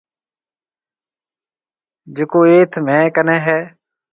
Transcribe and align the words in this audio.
جڪو 2.15 2.39
ايٿ 2.51 2.71
مهيَ 2.85 3.05
ڪنيَ 3.15 3.37
هيَ۔ 3.45 3.59